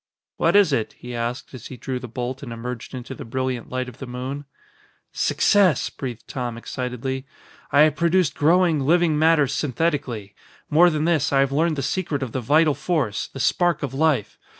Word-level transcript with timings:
"What 0.37 0.55
is 0.55 0.73
it?" 0.73 0.93
he 0.97 1.13
asked, 1.13 1.53
as 1.53 1.67
he 1.67 1.77
drew 1.77 1.99
the 1.99 2.07
bolt 2.07 2.41
and 2.41 2.51
emerged 2.51 2.95
into 2.95 3.13
the 3.13 3.23
brilliant 3.23 3.69
light 3.69 3.87
of 3.87 3.99
the 3.99 4.07
moon. 4.07 4.45
"Success!" 5.13 5.91
breathed 5.91 6.27
Tom 6.27 6.57
excitedly. 6.57 7.27
"I 7.71 7.81
have 7.81 7.97
produced 7.97 8.33
growing, 8.33 8.79
living 8.79 9.19
matter 9.19 9.45
synthetically. 9.45 10.33
More 10.71 10.89
than 10.89 11.05
this, 11.05 11.31
I 11.31 11.41
have 11.41 11.51
learned 11.51 11.75
the 11.75 11.83
secret 11.83 12.23
of 12.23 12.31
the 12.31 12.41
vital 12.41 12.73
force 12.73 13.27
the 13.27 13.39
spark 13.39 13.83
of 13.83 13.93
life. 13.93 14.39